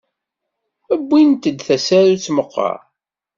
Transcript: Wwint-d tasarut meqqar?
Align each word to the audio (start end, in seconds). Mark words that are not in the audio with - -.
Wwint-d 0.99 1.57
tasarut 1.67 2.25
meqqar? 2.35 2.79